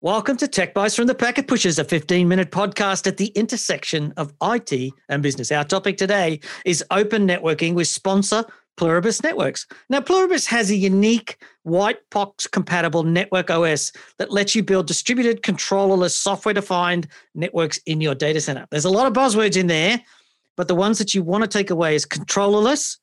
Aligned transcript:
Welcome 0.00 0.36
to 0.36 0.46
Tech 0.46 0.74
Bytes 0.74 0.94
from 0.94 1.08
the 1.08 1.14
Packet 1.16 1.48
Pushers, 1.48 1.80
a 1.80 1.82
15 1.82 2.28
minute 2.28 2.52
podcast 2.52 3.08
at 3.08 3.16
the 3.16 3.32
intersection 3.34 4.12
of 4.16 4.32
IT 4.40 4.92
and 5.08 5.24
business. 5.24 5.50
Our 5.50 5.64
topic 5.64 5.96
today 5.96 6.38
is 6.64 6.84
open 6.92 7.26
networking 7.26 7.74
with 7.74 7.88
sponsor 7.88 8.44
Pluribus 8.76 9.24
Networks. 9.24 9.66
Now, 9.90 10.00
Pluribus 10.00 10.46
has 10.46 10.70
a 10.70 10.76
unique 10.76 11.42
white 11.64 11.98
box 12.12 12.46
compatible 12.46 13.02
network 13.02 13.50
OS 13.50 13.90
that 14.18 14.30
lets 14.30 14.54
you 14.54 14.62
build 14.62 14.86
distributed, 14.86 15.42
controllerless, 15.42 16.12
software 16.12 16.54
defined 16.54 17.08
networks 17.34 17.78
in 17.84 18.00
your 18.00 18.14
data 18.14 18.40
center. 18.40 18.68
There's 18.70 18.84
a 18.84 18.90
lot 18.90 19.08
of 19.08 19.14
buzzwords 19.14 19.56
in 19.56 19.66
there, 19.66 20.00
but 20.56 20.68
the 20.68 20.76
ones 20.76 20.98
that 20.98 21.12
you 21.12 21.24
want 21.24 21.42
to 21.42 21.48
take 21.48 21.70
away 21.70 21.96
is 21.96 22.06
controllerless, 22.06 22.98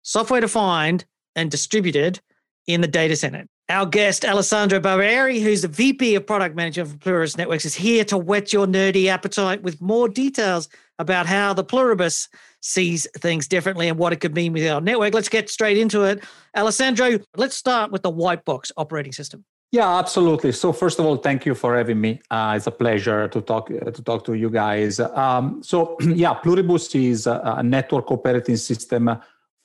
software 0.00 0.40
defined, 0.40 1.04
and 1.36 1.50
distributed 1.50 2.20
in 2.66 2.80
the 2.80 2.88
data 2.88 3.16
center. 3.16 3.44
Our 3.70 3.84
guest, 3.84 4.24
Alessandro 4.24 4.80
Barbieri, 4.80 5.42
who's 5.42 5.60
the 5.60 5.68
VP 5.68 6.14
of 6.14 6.26
Product 6.26 6.56
Manager 6.56 6.86
for 6.86 6.96
Pluribus 6.96 7.36
Networks, 7.36 7.66
is 7.66 7.74
here 7.74 8.02
to 8.06 8.16
whet 8.16 8.50
your 8.50 8.66
nerdy 8.66 9.08
appetite 9.08 9.62
with 9.62 9.78
more 9.82 10.08
details 10.08 10.70
about 10.98 11.26
how 11.26 11.52
the 11.52 11.62
Pluribus 11.62 12.30
sees 12.62 13.06
things 13.18 13.46
differently 13.46 13.88
and 13.88 13.98
what 13.98 14.14
it 14.14 14.20
could 14.20 14.34
mean 14.34 14.54
with 14.54 14.66
our 14.66 14.80
network. 14.80 15.12
Let's 15.12 15.28
get 15.28 15.50
straight 15.50 15.76
into 15.76 16.04
it. 16.04 16.24
Alessandro, 16.56 17.18
let's 17.36 17.58
start 17.58 17.92
with 17.92 18.02
the 18.02 18.08
white 18.08 18.42
box 18.46 18.72
operating 18.78 19.12
system. 19.12 19.44
Yeah, 19.70 19.98
absolutely. 19.98 20.52
So 20.52 20.72
first 20.72 20.98
of 20.98 21.04
all, 21.04 21.18
thank 21.18 21.44
you 21.44 21.54
for 21.54 21.76
having 21.76 22.00
me. 22.00 22.22
Uh, 22.30 22.54
it's 22.56 22.66
a 22.66 22.70
pleasure 22.70 23.28
to 23.28 23.42
talk 23.42 23.70
uh, 23.70 23.90
to 23.90 24.02
talk 24.02 24.24
to 24.24 24.32
you 24.32 24.48
guys. 24.48 24.98
Um, 24.98 25.62
so 25.62 25.98
yeah, 26.00 26.32
Pluribus 26.32 26.94
is 26.94 27.26
a, 27.26 27.42
a 27.58 27.62
network 27.62 28.10
operating 28.10 28.56
system 28.56 29.10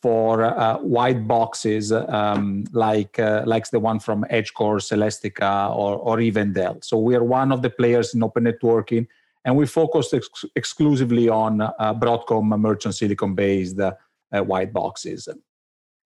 for 0.04 0.44
uh, 0.44 0.78
white 0.80 1.26
boxes 1.30 1.94
um, 1.94 2.66
like 2.74 3.18
uh, 3.20 3.42
like 3.46 3.70
the 3.70 3.80
one 3.80 4.00
from 4.02 4.26
EdgeCore, 4.30 4.80
Celestica, 4.92 5.74
or, 5.74 5.96
or 5.96 6.20
even 6.20 6.52
Dell. 6.52 6.78
So 6.82 6.98
we 6.98 7.16
are 7.16 7.24
one 7.24 7.54
of 7.54 7.62
the 7.62 7.70
players 7.70 8.14
in 8.14 8.22
open 8.22 8.44
networking, 8.44 9.08
and 9.46 9.56
we 9.56 9.66
focus 9.66 10.14
ex- 10.14 10.44
exclusively 10.58 11.30
on 11.30 11.62
uh, 11.62 11.94
Broadcom 11.94 12.60
merchant 12.60 12.96
silicon-based 12.96 13.80
uh, 13.80 13.94
white 14.42 14.74
boxes. 14.74 15.30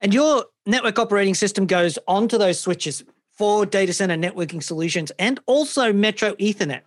And 0.01 0.13
your 0.13 0.45
network 0.67 0.99
operating 0.99 1.33
system 1.33 1.65
goes 1.65 1.97
onto 2.07 2.37
those 2.37 2.59
switches 2.59 3.03
for 3.31 3.65
data 3.65 3.93
center 3.93 4.15
networking 4.15 4.61
solutions 4.61 5.11
and 5.17 5.39
also 5.47 5.91
Metro 5.91 6.33
Ethernet. 6.33 6.81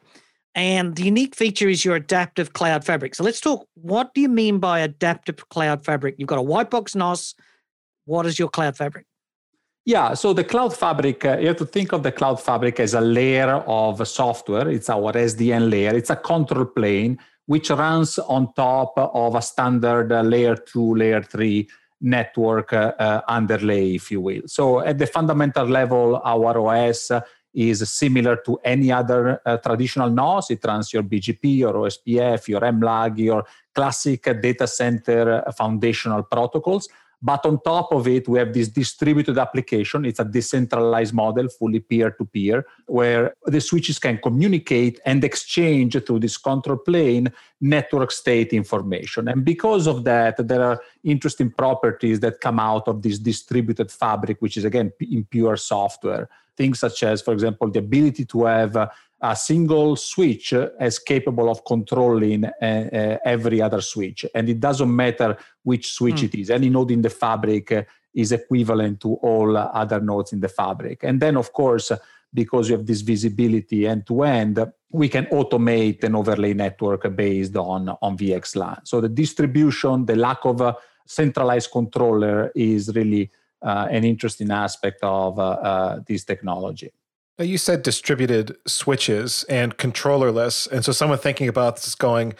And 0.54 0.96
the 0.96 1.04
unique 1.04 1.36
feature 1.36 1.68
is 1.68 1.84
your 1.84 1.96
adaptive 1.96 2.52
cloud 2.52 2.84
fabric. 2.84 3.14
So 3.14 3.22
let's 3.22 3.40
talk. 3.40 3.66
What 3.74 4.14
do 4.14 4.20
you 4.20 4.28
mean 4.28 4.58
by 4.58 4.80
adaptive 4.80 5.48
cloud 5.48 5.84
fabric? 5.84 6.16
You've 6.18 6.28
got 6.28 6.38
a 6.38 6.42
white 6.42 6.70
box 6.70 6.94
NOS. 6.94 7.34
What 8.04 8.26
is 8.26 8.38
your 8.38 8.48
cloud 8.48 8.76
fabric? 8.76 9.06
Yeah, 9.86 10.14
so 10.14 10.32
the 10.32 10.44
cloud 10.44 10.76
fabric, 10.76 11.24
uh, 11.24 11.38
you 11.38 11.48
have 11.48 11.56
to 11.56 11.64
think 11.64 11.92
of 11.92 12.02
the 12.02 12.12
cloud 12.12 12.40
fabric 12.40 12.80
as 12.80 12.94
a 12.94 13.00
layer 13.00 13.48
of 13.66 14.06
software. 14.06 14.68
It's 14.68 14.90
our 14.90 15.12
SDN 15.12 15.70
layer. 15.70 15.94
It's 15.94 16.10
a 16.10 16.16
control 16.16 16.66
plane 16.66 17.18
which 17.46 17.70
runs 17.70 18.18
on 18.18 18.52
top 18.54 18.92
of 18.96 19.34
a 19.34 19.42
standard 19.42 20.12
uh, 20.12 20.22
layer 20.22 20.54
two, 20.54 20.94
layer 20.94 21.22
three 21.22 21.68
network 22.02 22.72
uh, 22.72 22.92
uh 22.98 23.20
underlay, 23.28 23.94
if 23.94 24.10
you 24.10 24.20
will. 24.20 24.42
So 24.46 24.80
at 24.80 24.98
the 24.98 25.06
fundamental 25.06 25.66
level, 25.66 26.20
our 26.24 26.58
OS 26.58 27.10
is 27.54 27.88
similar 27.90 28.36
to 28.36 28.58
any 28.64 28.92
other 28.92 29.40
uh, 29.44 29.56
traditional 29.58 30.10
NOS. 30.10 30.50
It 30.50 30.64
runs 30.64 30.92
your 30.92 31.02
BGP, 31.02 31.58
your 31.58 31.74
OSPF, 31.74 32.48
your 32.48 32.60
MLAG, 32.60 33.18
your 33.18 33.44
classic 33.74 34.22
data 34.40 34.66
center 34.66 35.44
foundational 35.56 36.22
protocols. 36.22 36.88
But 37.22 37.44
on 37.44 37.60
top 37.60 37.92
of 37.92 38.08
it, 38.08 38.28
we 38.28 38.38
have 38.38 38.52
this 38.52 38.68
distributed 38.68 39.36
application. 39.36 40.06
It's 40.06 40.20
a 40.20 40.24
decentralized 40.24 41.12
model, 41.12 41.50
fully 41.50 41.80
peer 41.80 42.10
to 42.12 42.24
peer, 42.24 42.64
where 42.86 43.34
the 43.44 43.60
switches 43.60 43.98
can 43.98 44.18
communicate 44.18 45.00
and 45.04 45.22
exchange 45.22 46.02
through 46.06 46.20
this 46.20 46.38
control 46.38 46.78
plane 46.78 47.30
network 47.60 48.10
state 48.10 48.54
information. 48.54 49.28
And 49.28 49.44
because 49.44 49.86
of 49.86 50.04
that, 50.04 50.48
there 50.48 50.62
are 50.62 50.80
interesting 51.04 51.50
properties 51.50 52.20
that 52.20 52.40
come 52.40 52.58
out 52.58 52.88
of 52.88 53.02
this 53.02 53.18
distributed 53.18 53.92
fabric, 53.92 54.40
which 54.40 54.56
is 54.56 54.64
again 54.64 54.90
in 55.00 55.24
pure 55.24 55.58
software. 55.58 56.30
Things 56.60 56.78
such 56.86 57.02
as, 57.04 57.22
for 57.22 57.32
example, 57.32 57.66
the 57.70 57.78
ability 57.78 58.24
to 58.26 58.38
have 58.44 58.74
a 59.22 59.34
single 59.34 59.96
switch 59.96 60.52
as 60.52 60.98
capable 60.98 61.48
of 61.48 61.64
controlling 61.64 62.44
uh, 62.44 62.50
uh, 62.60 63.16
every 63.24 63.62
other 63.62 63.80
switch. 63.80 64.26
And 64.34 64.46
it 64.48 64.60
doesn't 64.60 64.94
matter 65.04 65.30
which 65.62 65.86
switch 65.92 66.20
mm. 66.20 66.24
it 66.24 66.34
is. 66.40 66.50
Any 66.50 66.68
node 66.68 66.90
in 66.90 67.00
the 67.00 67.14
fabric 67.24 67.72
uh, 67.72 67.82
is 68.14 68.32
equivalent 68.32 69.00
to 69.00 69.14
all 69.28 69.56
other 69.56 70.00
nodes 70.00 70.32
in 70.34 70.40
the 70.40 70.48
fabric. 70.48 70.98
And 71.02 71.18
then, 71.18 71.36
of 71.38 71.48
course, 71.60 71.92
because 72.32 72.68
you 72.68 72.76
have 72.76 72.86
this 72.86 73.00
visibility 73.00 73.86
end 73.86 74.06
to 74.08 74.22
end, 74.22 74.56
we 74.90 75.08
can 75.08 75.26
automate 75.26 76.04
an 76.04 76.14
overlay 76.14 76.54
network 76.54 77.02
based 77.16 77.56
on, 77.56 77.88
on 78.02 78.18
VXLAN. 78.18 78.80
So 78.84 79.00
the 79.00 79.08
distribution, 79.08 80.04
the 80.04 80.16
lack 80.16 80.44
of 80.44 80.60
a 80.60 80.76
centralized 81.06 81.70
controller 81.70 82.52
is 82.54 82.94
really 82.94 83.30
an 83.62 84.04
interesting 84.04 84.50
aspect 84.50 85.00
of 85.02 85.38
uh, 85.38 85.42
uh, 85.42 86.00
this 86.06 86.24
technology. 86.24 86.92
You 87.38 87.58
said 87.58 87.82
distributed 87.82 88.56
switches 88.66 89.44
and 89.44 89.76
controllerless. 89.76 90.70
And 90.70 90.84
so 90.84 90.92
someone 90.92 91.18
thinking 91.18 91.48
about 91.48 91.76
this 91.76 91.88
is 91.88 91.94
going, 91.94 92.34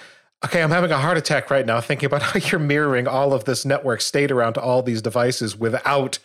okay, 0.44 0.62
I'm 0.62 0.70
having 0.70 0.90
a 0.90 0.98
heart 0.98 1.16
attack 1.16 1.50
right 1.50 1.64
now 1.64 1.80
thinking 1.80 2.06
about 2.06 2.22
how 2.28 2.38
you're 2.38 2.58
mirroring 2.58 3.08
all 3.08 3.32
of 3.32 3.44
this 3.44 3.64
network 3.64 4.00
state 4.00 4.30
around 4.30 4.54
to 4.54 4.60
all 4.60 4.82
these 4.82 5.02
devices 5.02 5.56
without 5.56 6.18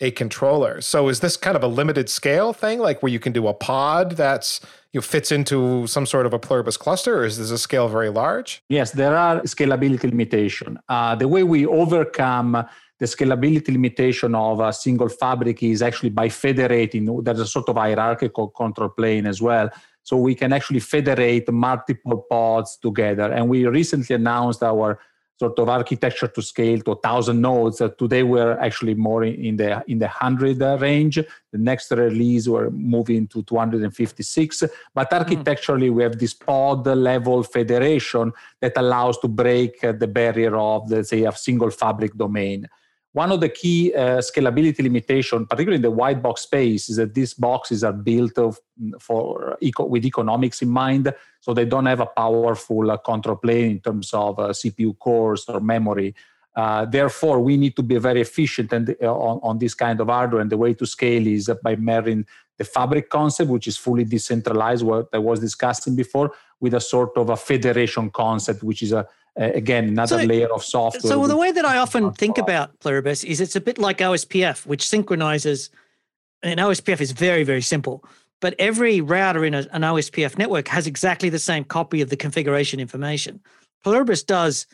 a 0.00 0.10
controller. 0.10 0.80
So 0.80 1.08
is 1.08 1.20
this 1.20 1.36
kind 1.36 1.56
of 1.56 1.62
a 1.62 1.68
limited 1.68 2.08
scale 2.08 2.52
thing, 2.52 2.80
like 2.80 3.02
where 3.02 3.12
you 3.12 3.20
can 3.20 3.32
do 3.32 3.46
a 3.46 3.54
pod 3.54 4.12
that's 4.12 4.60
you 4.92 4.98
know, 4.98 5.02
fits 5.02 5.30
into 5.32 5.86
some 5.86 6.06
sort 6.06 6.26
of 6.26 6.34
a 6.34 6.38
pluribus 6.38 6.76
cluster, 6.76 7.20
or 7.20 7.24
is 7.24 7.38
this 7.38 7.50
a 7.50 7.58
scale 7.58 7.88
very 7.88 8.10
large? 8.10 8.62
Yes, 8.68 8.90
there 8.90 9.16
are 9.16 9.40
scalability 9.42 10.04
limitation. 10.04 10.78
Uh, 10.88 11.14
the 11.14 11.28
way 11.28 11.42
we 11.42 11.64
overcome 11.66 12.64
the 13.02 13.08
scalability 13.08 13.72
limitation 13.72 14.32
of 14.32 14.60
a 14.60 14.72
single 14.72 15.08
fabric 15.08 15.60
is 15.64 15.82
actually 15.82 16.10
by 16.10 16.28
federating. 16.28 17.04
There's 17.24 17.40
a 17.40 17.46
sort 17.46 17.68
of 17.68 17.74
hierarchical 17.74 18.46
control 18.50 18.90
plane 18.90 19.26
as 19.26 19.42
well. 19.42 19.70
So 20.04 20.16
we 20.18 20.36
can 20.36 20.52
actually 20.52 20.78
federate 20.78 21.50
multiple 21.50 22.24
pods 22.30 22.76
together. 22.76 23.32
And 23.32 23.48
we 23.48 23.66
recently 23.66 24.14
announced 24.14 24.62
our 24.62 25.00
sort 25.36 25.58
of 25.58 25.68
architecture 25.68 26.28
to 26.28 26.40
scale 26.42 26.78
to 26.82 26.92
1,000 26.92 27.40
nodes. 27.40 27.80
Uh, 27.80 27.88
today 27.88 28.22
we're 28.22 28.56
actually 28.60 28.94
more 28.94 29.24
in 29.24 29.56
the 29.56 29.82
in 29.88 29.98
the 29.98 30.06
100 30.06 30.62
uh, 30.62 30.78
range. 30.80 31.16
The 31.50 31.58
next 31.58 31.90
release 31.90 32.46
we're 32.46 32.70
moving 32.70 33.26
to 33.26 33.42
256. 33.42 34.62
But 34.94 35.08
hmm. 35.08 35.16
architecturally, 35.16 35.90
we 35.90 36.04
have 36.04 36.16
this 36.20 36.34
pod 36.34 36.86
level 36.86 37.42
federation 37.42 38.32
that 38.60 38.74
allows 38.76 39.18
to 39.18 39.26
break 39.26 39.80
the 39.80 40.06
barrier 40.06 40.54
of, 40.56 40.88
let's 40.88 41.08
say, 41.08 41.24
a 41.24 41.32
single 41.32 41.70
fabric 41.70 42.14
domain. 42.14 42.68
One 43.12 43.30
of 43.30 43.40
the 43.40 43.50
key 43.50 43.92
uh, 43.94 44.18
scalability 44.18 44.82
limitation, 44.82 45.44
particularly 45.44 45.76
in 45.76 45.82
the 45.82 45.90
white 45.90 46.22
box 46.22 46.42
space, 46.42 46.88
is 46.88 46.96
that 46.96 47.12
these 47.12 47.34
boxes 47.34 47.84
are 47.84 47.92
built 47.92 48.38
of, 48.38 48.58
for 49.00 49.58
eco, 49.60 49.84
with 49.84 50.06
economics 50.06 50.62
in 50.62 50.70
mind. 50.70 51.12
So 51.40 51.52
they 51.52 51.66
don't 51.66 51.86
have 51.86 52.00
a 52.00 52.06
powerful 52.06 52.90
uh, 52.90 52.96
control 52.96 53.36
plane 53.36 53.72
in 53.72 53.80
terms 53.80 54.14
of 54.14 54.38
uh, 54.38 54.48
CPU 54.48 54.98
cores 54.98 55.44
or 55.46 55.60
memory. 55.60 56.14
Uh, 56.56 56.86
therefore, 56.86 57.40
we 57.40 57.58
need 57.58 57.76
to 57.76 57.82
be 57.82 57.98
very 57.98 58.22
efficient 58.22 58.72
and, 58.72 58.96
uh, 59.02 59.12
on, 59.12 59.40
on 59.42 59.58
this 59.58 59.74
kind 59.74 60.00
of 60.00 60.08
hardware. 60.08 60.40
And 60.40 60.50
the 60.50 60.56
way 60.56 60.72
to 60.72 60.86
scale 60.86 61.26
is 61.26 61.50
by 61.62 61.76
marrying 61.76 62.24
the 62.62 62.70
fabric 62.78 63.08
concept, 63.08 63.50
which 63.50 63.66
is 63.66 63.76
fully 63.76 64.04
decentralized, 64.04 64.84
what 64.84 65.08
I 65.12 65.18
was 65.18 65.38
discussing 65.40 65.94
before, 65.96 66.28
with 66.60 66.74
a 66.74 66.80
sort 66.80 67.12
of 67.16 67.30
a 67.30 67.36
federation 67.36 68.10
concept, 68.10 68.62
which 68.62 68.82
is 68.82 68.92
a 68.92 69.06
uh, 69.40 69.44
again 69.62 69.84
another 69.88 70.18
so, 70.20 70.24
layer 70.24 70.50
of 70.52 70.62
software. 70.62 71.10
So 71.12 71.26
the 71.26 71.40
way 71.44 71.52
that 71.52 71.64
I 71.64 71.78
often 71.78 72.12
think 72.12 72.36
about 72.36 72.78
Pluribus 72.80 73.24
is 73.24 73.40
it's 73.40 73.56
a 73.56 73.62
bit 73.68 73.78
like 73.78 73.98
OSPF, 73.98 74.66
which 74.66 74.86
synchronizes. 74.86 75.70
And 76.42 76.60
OSPF 76.60 77.00
is 77.00 77.12
very 77.12 77.44
very 77.44 77.62
simple, 77.62 78.04
but 78.40 78.54
every 78.58 79.00
router 79.00 79.44
in 79.44 79.54
a, 79.54 79.64
an 79.72 79.82
OSPF 79.82 80.36
network 80.36 80.68
has 80.68 80.86
exactly 80.86 81.30
the 81.30 81.38
same 81.38 81.64
copy 81.64 82.02
of 82.02 82.10
the 82.10 82.16
configuration 82.16 82.78
information. 82.80 83.40
Pluribus 83.84 84.22
does 84.22 84.66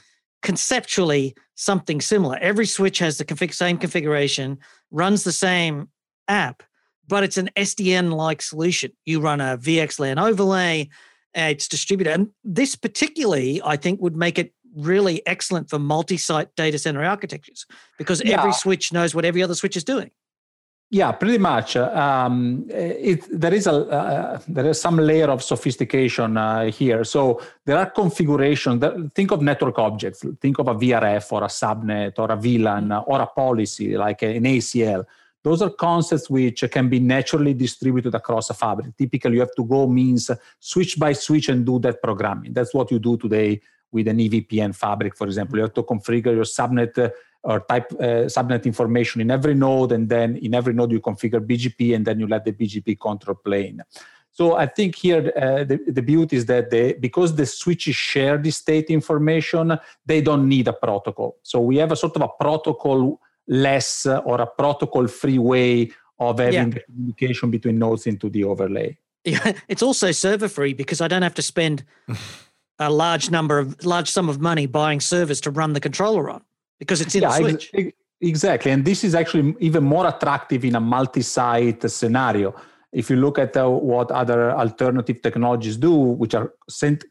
conceptually 0.43 1.35
something 1.55 2.01
similar. 2.01 2.37
Every 2.41 2.67
switch 2.67 2.99
has 2.99 3.19
the 3.19 3.25
config, 3.25 3.53
same 3.55 3.79
configuration, 3.79 4.59
runs 4.91 5.23
the 5.25 5.33
same 5.33 5.89
app, 6.27 6.63
but 7.09 7.25
it's 7.25 7.39
an 7.39 7.51
SDN 7.57 8.13
like 8.13 8.43
solution. 8.43 8.93
You 9.07 9.21
run 9.21 9.41
a 9.41 9.59
VXLAN 9.59 10.23
overlay, 10.23 10.89
it's 11.35 11.69
distributed. 11.69 12.13
And 12.13 12.29
this 12.45 12.77
particularly, 12.77 13.61
I 13.65 13.77
think, 13.77 14.01
would 14.01 14.17
make 14.17 14.39
it 14.39 14.53
really 14.77 15.27
excellent 15.27 15.71
for 15.71 15.79
multi-site 15.79 16.55
data 16.57 16.79
center 16.79 17.03
architectures 17.03 17.67
because 17.97 18.23
yeah. 18.25 18.39
every 18.39 18.53
switch 18.53 18.93
knows 18.93 19.15
what 19.15 19.25
every 19.25 19.43
other 19.43 19.55
switch 19.55 19.77
is 19.77 19.85
doing. 19.85 20.11
Yeah, 20.91 21.13
pretty 21.13 21.37
much. 21.37 21.77
Um, 21.77 22.65
it, 22.71 23.23
there 23.31 23.53
is 23.53 23.67
a 23.67 23.73
uh, 23.73 24.41
there 24.49 24.67
is 24.67 24.81
some 24.81 24.97
layer 24.97 25.27
of 25.27 25.43
sophistication 25.43 26.39
uh, 26.39 26.71
here. 26.71 27.05
So 27.05 27.43
there 27.67 27.77
are 27.77 27.91
configurations. 27.91 28.81
That, 28.81 29.13
think 29.15 29.31
of 29.31 29.43
network 29.43 29.79
objects. 29.79 30.25
Think 30.41 30.59
of 30.59 30.69
a 30.69 30.75
VRF 30.75 31.31
or 31.31 31.45
a 31.45 31.49
subnet 31.49 32.19
or 32.19 32.33
a 32.33 32.39
VLAN 32.39 32.89
mm-hmm. 32.89 33.11
or 33.11 33.21
a 33.21 33.27
policy 33.27 33.99
like 33.99 34.23
an 34.23 34.45
ACL 34.45 35.05
Those 35.49 35.63
are 35.63 35.71
concepts 35.71 36.29
which 36.29 36.63
can 36.71 36.91
be 36.91 37.01
naturally 37.01 37.55
distributed 37.55 38.15
across 38.15 38.51
a 38.51 38.55
fabric. 38.55 38.95
Typically, 38.99 39.33
you 39.37 39.41
have 39.41 39.55
to 39.57 39.65
go 39.65 39.87
means 39.87 40.31
switch 40.61 40.99
by 40.99 41.15
switch 41.15 41.49
and 41.49 41.65
do 41.65 41.79
that 41.79 42.03
programming. 42.03 42.53
That's 42.53 42.75
what 42.75 42.91
you 42.91 42.99
do 42.99 43.17
today 43.17 43.63
with 43.91 44.09
an 44.09 44.19
EVPN 44.19 44.77
fabric, 44.77 45.17
for 45.17 45.27
example. 45.27 45.57
You 45.57 45.63
have 45.63 45.73
to 45.73 45.85
configure 45.85 46.35
your 46.35 46.45
subnet 46.45 46.99
uh, 46.99 47.09
or 47.43 47.61
type 47.61 47.91
uh, 47.93 48.29
subnet 48.37 48.65
information 48.67 49.23
in 49.23 49.31
every 49.31 49.55
node, 49.55 49.93
and 49.93 50.07
then 50.07 50.37
in 50.37 50.53
every 50.55 50.75
node 50.75 50.93
you 50.93 51.01
configure 51.01 51.41
BGP, 51.41 51.97
and 51.97 52.05
then 52.05 52.21
you 52.21 52.27
let 52.27 52.45
the 52.45 52.53
BGP 52.53 53.01
control 53.01 53.37
plane. 53.43 53.81
So 54.31 54.55
I 54.55 54.67
think 54.67 54.97
here 54.97 55.33
uh, 55.35 55.65
the, 55.65 55.81
the 55.87 56.03
beauty 56.03 56.37
is 56.37 56.45
that 56.45 56.69
they, 56.69 56.93
because 56.93 57.35
the 57.35 57.47
switches 57.47 57.97
share 57.97 58.37
the 58.37 58.51
state 58.51 58.91
information, 58.91 59.79
they 60.05 60.21
don't 60.21 60.47
need 60.47 60.69
a 60.69 60.75
protocol. 60.75 61.39
So 61.43 61.59
we 61.61 61.79
have 61.79 61.91
a 61.91 61.97
sort 61.97 62.17
of 62.17 62.23
a 62.23 62.29
protocol 62.29 63.19
less 63.49 64.07
or 64.07 64.41
a 64.41 64.47
protocol 64.47 65.09
free 65.09 65.39
way 65.39 65.91
of 66.19 66.39
having 66.39 66.55
yeah. 66.55 66.65
the 66.65 66.81
communication 66.81 67.51
between 67.51 67.79
nodes 67.79 68.07
into 68.07 68.29
the 68.29 68.45
overlay. 68.45 68.97
Yeah, 69.25 69.53
it's 69.69 69.83
also 69.83 70.13
server 70.13 70.49
free 70.49 70.75
because 70.75 71.01
I 71.01 71.09
don't 71.09 71.23
have 71.23 71.35
to 71.35 71.43
spend 71.43 71.85
a 72.79 72.91
large 72.91 73.31
number 73.31 73.59
of 73.59 73.85
large 73.85 74.11
sum 74.11 74.29
of 74.29 74.41
money 74.41 74.67
buying 74.67 75.01
servers 75.01 75.41
to 75.43 75.51
run 75.51 75.73
the 75.73 75.81
controller 75.81 76.31
on 76.31 76.43
because 76.79 77.01
it's 77.01 77.15
in 77.15 77.23
yeah, 77.23 77.29
the 77.31 77.37
switch. 77.37 77.71
Ex- 77.75 77.97
exactly, 78.21 78.71
and 78.71 78.85
this 78.85 79.05
is 79.05 79.15
actually 79.15 79.55
even 79.61 79.85
more 79.85 80.07
attractive 80.07 80.65
in 80.65 80.75
a 80.77 80.81
multi-site 80.81 81.91
scenario 81.91 82.55
if 82.93 83.11
you 83.11 83.17
look 83.17 83.39
at 83.39 83.57
uh, 83.57 83.69
what 83.69 84.11
other 84.11 84.53
alternative 84.53 85.21
technologies 85.21 85.77
do, 85.77 85.95
which 85.95 86.35
are 86.35 86.55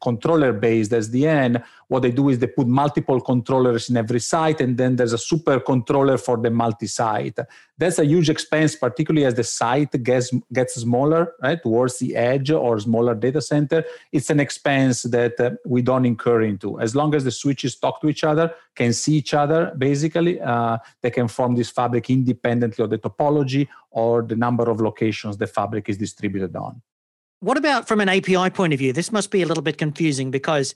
controller 0.01 0.51
based 0.51 0.91
SDN, 0.91 1.63
what 1.87 2.01
they 2.01 2.11
do 2.11 2.29
is 2.29 2.39
they 2.39 2.47
put 2.47 2.67
multiple 2.67 3.21
controllers 3.21 3.89
in 3.89 3.95
every 3.95 4.19
site, 4.19 4.59
and 4.59 4.77
then 4.77 4.97
there's 4.97 5.13
a 5.13 5.17
super 5.17 5.59
controller 5.59 6.17
for 6.17 6.37
the 6.37 6.49
multi 6.49 6.87
site. 6.87 7.39
That's 7.77 7.99
a 7.99 8.05
huge 8.05 8.29
expense, 8.29 8.75
particularly 8.75 9.25
as 9.25 9.35
the 9.35 9.43
site 9.43 10.03
gets, 10.03 10.31
gets 10.51 10.75
smaller, 10.75 11.33
right, 11.41 11.61
towards 11.61 11.99
the 11.99 12.15
edge 12.15 12.51
or 12.51 12.79
smaller 12.79 13.15
data 13.15 13.41
center. 13.41 13.85
It's 14.11 14.29
an 14.29 14.39
expense 14.39 15.03
that 15.03 15.39
uh, 15.39 15.51
we 15.65 15.81
don't 15.81 16.05
incur 16.05 16.41
into. 16.41 16.79
As 16.79 16.95
long 16.95 17.15
as 17.15 17.23
the 17.23 17.31
switches 17.31 17.77
talk 17.77 18.01
to 18.01 18.09
each 18.09 18.23
other, 18.23 18.53
can 18.75 18.91
see 18.91 19.15
each 19.15 19.33
other, 19.33 19.73
basically, 19.77 20.41
uh, 20.41 20.77
they 21.01 21.11
can 21.11 21.27
form 21.27 21.55
this 21.55 21.69
fabric 21.69 22.09
independently 22.09 22.83
of 22.83 22.89
the 22.89 22.97
topology 22.97 23.67
or 23.91 24.23
the 24.23 24.35
number 24.35 24.69
of 24.69 24.81
locations 24.81 25.37
the 25.37 25.47
fabric 25.47 25.87
is 25.87 25.97
distributed 25.97 26.55
on. 26.55 26.81
What 27.39 27.57
about 27.57 27.87
from 27.87 28.01
an 28.01 28.09
API 28.09 28.49
point 28.49 28.73
of 28.73 28.79
view? 28.79 28.91
This 28.91 29.11
must 29.11 29.29
be 29.29 29.43
a 29.43 29.45
little 29.45 29.61
bit 29.61 29.77
confusing 29.77 30.31
because 30.31 30.73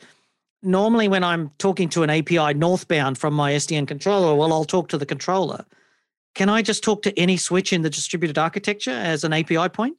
normally 0.63 1.07
when 1.07 1.23
I'm 1.23 1.51
talking 1.57 1.89
to 1.89 2.03
an 2.03 2.09
API 2.09 2.53
northbound 2.53 3.17
from 3.17 3.33
my 3.33 3.53
SDN 3.53 3.87
controller, 3.87 4.35
well, 4.35 4.53
I'll 4.53 4.65
talk 4.65 4.87
to 4.89 4.97
the 4.97 5.05
controller. 5.05 5.65
Can 6.35 6.49
I 6.49 6.61
just 6.61 6.83
talk 6.83 7.01
to 7.03 7.19
any 7.19 7.37
switch 7.37 7.73
in 7.73 7.81
the 7.81 7.89
distributed 7.89 8.37
architecture 8.37 8.91
as 8.91 9.23
an 9.23 9.33
API 9.33 9.69
point? 9.69 9.97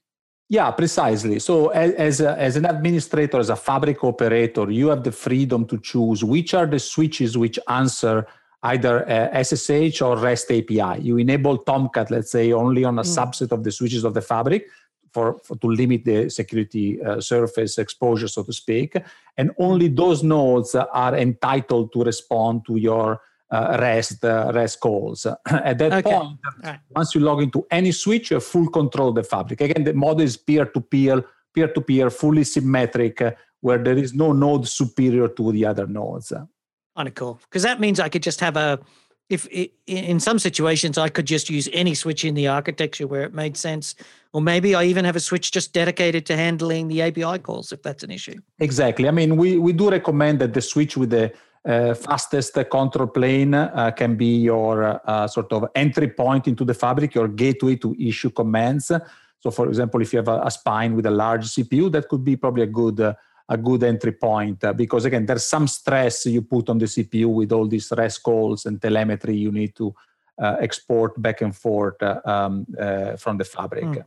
Yeah, 0.48 0.70
precisely. 0.70 1.38
So, 1.38 1.68
as, 1.68 2.20
a, 2.20 2.38
as 2.38 2.56
an 2.56 2.66
administrator, 2.66 3.38
as 3.38 3.48
a 3.48 3.56
fabric 3.56 4.04
operator, 4.04 4.70
you 4.70 4.88
have 4.88 5.02
the 5.02 5.12
freedom 5.12 5.66
to 5.66 5.78
choose 5.78 6.22
which 6.22 6.52
are 6.52 6.66
the 6.66 6.78
switches 6.78 7.38
which 7.38 7.58
answer 7.68 8.26
either 8.64 9.08
uh, 9.10 9.42
SSH 9.42 10.02
or 10.02 10.16
REST 10.18 10.50
API. 10.52 11.00
You 11.00 11.16
enable 11.16 11.58
Tomcat, 11.58 12.10
let's 12.10 12.30
say, 12.30 12.52
only 12.52 12.84
on 12.84 12.98
a 12.98 13.02
mm. 13.02 13.16
subset 13.16 13.50
of 13.50 13.64
the 13.64 13.72
switches 13.72 14.04
of 14.04 14.14
the 14.14 14.20
fabric 14.20 14.68
for, 15.12 15.38
for 15.44 15.56
to 15.58 15.66
limit 15.66 16.04
the 16.04 16.28
security 16.30 17.02
uh, 17.02 17.20
surface 17.20 17.78
exposure, 17.78 18.28
so 18.28 18.42
to 18.42 18.52
speak. 18.52 18.96
And 19.36 19.50
only 19.58 19.88
those 19.88 20.22
nodes 20.22 20.74
are 20.74 21.16
entitled 21.16 21.92
to 21.92 22.04
respond 22.04 22.64
to 22.66 22.76
your 22.76 23.20
uh, 23.50 23.76
REST 23.80 24.24
uh, 24.24 24.50
REST 24.54 24.80
calls. 24.80 25.26
At 25.46 25.78
that 25.78 25.92
okay. 25.92 26.10
point, 26.10 26.38
right. 26.64 26.80
once 26.90 27.14
you 27.14 27.20
log 27.20 27.42
into 27.42 27.66
any 27.70 27.92
switch, 27.92 28.30
you 28.30 28.36
have 28.36 28.44
full 28.44 28.68
control 28.70 29.10
of 29.10 29.14
the 29.14 29.22
fabric. 29.22 29.60
Again, 29.60 29.84
the 29.84 29.92
model 29.92 30.22
is 30.22 30.36
peer-to-peer, 30.38 31.22
peer-to-peer, 31.54 32.08
fully 32.08 32.44
symmetric, 32.44 33.20
uh, 33.20 33.32
where 33.60 33.78
there 33.78 33.98
is 33.98 34.14
no 34.14 34.32
node 34.32 34.66
superior 34.66 35.28
to 35.28 35.52
the 35.52 35.66
other 35.66 35.86
nodes. 35.86 36.32
Kind 36.96 37.08
of 37.08 37.14
cool, 37.14 37.40
because 37.44 37.62
that 37.62 37.78
means 37.78 38.00
I 38.00 38.08
could 38.08 38.22
just 38.22 38.40
have 38.40 38.56
a 38.56 38.78
if 39.32 39.48
in 39.86 40.20
some 40.20 40.38
situations 40.38 40.98
I 40.98 41.08
could 41.08 41.26
just 41.26 41.48
use 41.48 41.68
any 41.72 41.94
switch 41.94 42.24
in 42.24 42.34
the 42.34 42.48
architecture 42.48 43.06
where 43.06 43.22
it 43.22 43.32
made 43.32 43.56
sense, 43.56 43.94
or 44.34 44.42
maybe 44.42 44.74
I 44.74 44.84
even 44.84 45.04
have 45.04 45.16
a 45.16 45.20
switch 45.20 45.50
just 45.50 45.72
dedicated 45.72 46.26
to 46.26 46.36
handling 46.36 46.88
the 46.88 47.00
API 47.02 47.38
calls 47.38 47.72
if 47.72 47.82
that's 47.82 48.02
an 48.02 48.10
issue. 48.10 48.38
Exactly. 48.58 49.08
I 49.08 49.10
mean, 49.10 49.36
we 49.36 49.58
we 49.58 49.72
do 49.72 49.90
recommend 49.90 50.38
that 50.40 50.52
the 50.52 50.60
switch 50.60 50.96
with 50.96 51.10
the 51.10 51.32
uh, 51.64 51.94
fastest 51.94 52.54
control 52.70 53.06
plane 53.06 53.54
uh, 53.54 53.90
can 53.96 54.16
be 54.16 54.32
your 54.50 55.00
uh, 55.08 55.26
sort 55.26 55.50
of 55.52 55.64
entry 55.74 56.08
point 56.08 56.46
into 56.46 56.64
the 56.64 56.74
fabric, 56.74 57.14
your 57.14 57.28
gateway 57.28 57.76
to 57.76 57.96
issue 57.98 58.30
commands. 58.30 58.92
So, 59.38 59.50
for 59.50 59.66
example, 59.68 60.02
if 60.02 60.12
you 60.12 60.18
have 60.18 60.28
a, 60.28 60.42
a 60.42 60.50
spine 60.50 60.94
with 60.94 61.06
a 61.06 61.10
large 61.10 61.46
CPU, 61.46 61.90
that 61.92 62.08
could 62.08 62.24
be 62.24 62.36
probably 62.36 62.64
a 62.64 62.72
good 62.80 63.00
uh, 63.00 63.14
a 63.52 63.56
good 63.56 63.82
entry 63.82 64.12
point 64.12 64.64
uh, 64.64 64.72
because 64.72 65.04
again 65.04 65.26
there's 65.26 65.46
some 65.46 65.66
stress 65.68 66.26
you 66.26 66.42
put 66.42 66.68
on 66.70 66.78
the 66.78 66.86
cpu 66.86 67.26
with 67.26 67.52
all 67.52 67.66
these 67.68 67.92
rest 67.96 68.22
calls 68.22 68.66
and 68.66 68.80
telemetry 68.80 69.36
you 69.36 69.52
need 69.52 69.74
to 69.74 69.94
uh, 70.38 70.56
export 70.60 71.20
back 71.20 71.42
and 71.42 71.54
forth 71.54 72.02
uh, 72.02 72.20
um, 72.24 72.66
uh, 72.78 73.14
from 73.16 73.36
the 73.36 73.44
fabric 73.44 73.84
mm. 73.84 74.04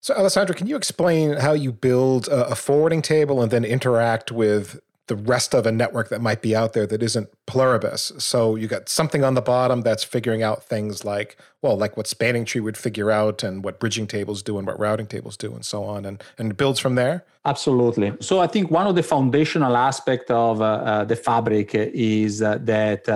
so 0.00 0.14
alessandro 0.14 0.54
can 0.54 0.66
you 0.66 0.76
explain 0.76 1.36
how 1.46 1.52
you 1.52 1.72
build 1.72 2.26
a, 2.28 2.48
a 2.48 2.54
forwarding 2.54 3.02
table 3.02 3.42
and 3.42 3.50
then 3.50 3.64
interact 3.64 4.32
with 4.32 4.80
the 5.10 5.16
rest 5.16 5.54
of 5.54 5.66
a 5.66 5.72
network 5.72 6.08
that 6.08 6.20
might 6.22 6.40
be 6.40 6.54
out 6.54 6.72
there 6.72 6.86
that 6.86 7.02
isn't 7.02 7.28
pluribus. 7.44 8.12
So 8.18 8.54
you 8.54 8.68
got 8.68 8.88
something 8.88 9.24
on 9.24 9.34
the 9.34 9.42
bottom 9.42 9.80
that's 9.80 10.04
figuring 10.04 10.40
out 10.40 10.62
things 10.62 11.04
like, 11.04 11.36
well, 11.62 11.76
like 11.76 11.96
what 11.96 12.06
spanning 12.06 12.44
tree 12.44 12.60
would 12.60 12.76
figure 12.76 13.10
out 13.10 13.42
and 13.42 13.64
what 13.64 13.80
bridging 13.80 14.06
tables 14.06 14.40
do 14.40 14.56
and 14.56 14.68
what 14.68 14.78
routing 14.78 15.08
tables 15.08 15.36
do 15.36 15.52
and 15.52 15.64
so 15.64 15.82
on. 15.82 16.06
And, 16.06 16.22
and 16.38 16.56
builds 16.56 16.78
from 16.78 16.94
there? 16.94 17.24
Absolutely. 17.44 18.12
So 18.20 18.38
I 18.38 18.46
think 18.46 18.70
one 18.70 18.86
of 18.86 18.94
the 18.94 19.02
foundational 19.02 19.76
aspect 19.76 20.30
of 20.30 20.62
uh, 20.62 20.64
uh, 20.64 21.04
the 21.04 21.16
fabric 21.16 21.74
is 21.74 22.40
uh, 22.40 22.58
that 22.62 23.08